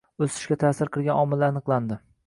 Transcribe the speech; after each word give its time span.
O‘sishga 0.27 0.57
ta’sir 0.63 0.91
qilgan 0.97 1.21
omillar 1.25 1.55
aniqlandi 1.55 2.01